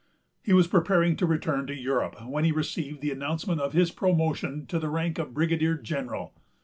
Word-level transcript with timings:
He 0.41 0.51
was 0.51 0.65
preparing 0.65 1.15
to 1.17 1.27
return 1.27 1.67
to 1.67 1.75
Europe, 1.77 2.25
when 2.27 2.43
he 2.43 2.51
received 2.51 3.01
the 3.01 3.11
announcement 3.11 3.61
of 3.61 3.73
his 3.73 3.91
promotion 3.91 4.65
to 4.65 4.79
the 4.79 4.89
rank 4.89 5.19
of 5.19 5.35
Brigadier 5.35 5.75
General. 5.77 6.33